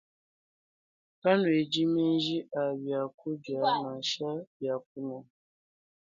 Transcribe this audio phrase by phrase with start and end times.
[1.21, 5.23] Kanuedi menji a biakudia nansha bia kunua.